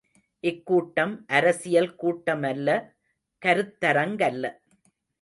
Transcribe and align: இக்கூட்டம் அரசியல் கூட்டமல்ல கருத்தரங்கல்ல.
இக்கூட்டம் 0.43 1.25
அரசியல் 1.29 1.91
கூட்டமல்ல 1.95 2.69
கருத்தரங்கல்ல. 3.41 4.45